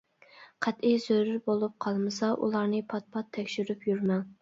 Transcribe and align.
قەتئىي 0.65 0.97
زۆرۈر 1.03 1.37
بولۇپ 1.51 1.77
قالمىسا 1.87 2.33
ئۇلارنى 2.41 2.83
پات-پات 2.91 3.33
تەكشۈرۈپ 3.41 3.91
يۈرمەڭ. 3.93 4.31